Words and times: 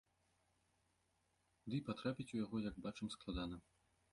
Дый 1.73 1.83
патрапіць 1.91 2.29
у 2.35 2.41
яго, 2.45 2.55
як 2.69 2.75
бачым, 2.87 3.07
складана. 3.19 3.55